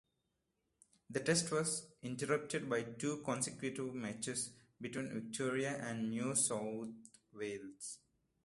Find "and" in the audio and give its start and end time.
5.77-6.09